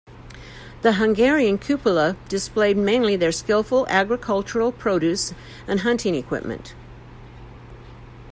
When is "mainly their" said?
2.75-3.31